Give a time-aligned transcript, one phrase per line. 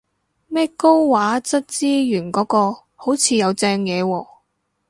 [0.47, 4.27] 咩高畫質資源嗰個好似有正嘢喎